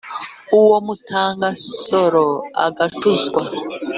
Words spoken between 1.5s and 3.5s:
Nsoro agacuzwa.